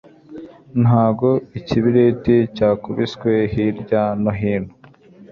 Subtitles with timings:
[0.83, 1.27] Ntabwo
[1.59, 4.71] ikibiriti cyakubiswe hirya no hino